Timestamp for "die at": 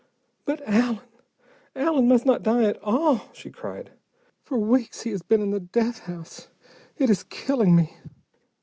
2.41-2.81